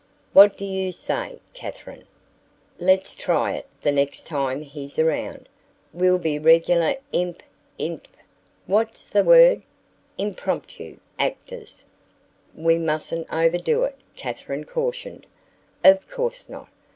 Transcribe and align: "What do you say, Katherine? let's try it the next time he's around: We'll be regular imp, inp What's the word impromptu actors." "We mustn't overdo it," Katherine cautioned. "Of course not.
"What 0.33 0.57
do 0.57 0.65
you 0.65 0.91
say, 0.91 1.39
Katherine? 1.53 2.05
let's 2.79 3.13
try 3.13 3.51
it 3.51 3.67
the 3.81 3.91
next 3.91 4.25
time 4.25 4.63
he's 4.63 4.97
around: 4.97 5.47
We'll 5.93 6.17
be 6.17 6.39
regular 6.39 6.95
imp, 7.11 7.43
inp 7.77 8.07
What's 8.65 9.05
the 9.05 9.23
word 9.23 9.61
impromptu 10.17 10.97
actors." 11.19 11.85
"We 12.55 12.79
mustn't 12.79 13.31
overdo 13.31 13.83
it," 13.83 13.95
Katherine 14.15 14.63
cautioned. 14.63 15.27
"Of 15.83 16.09
course 16.09 16.49
not. 16.49 16.69